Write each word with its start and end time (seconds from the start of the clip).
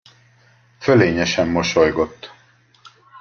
Fölényesen 0.79 1.47
mosolygott. 1.47 2.31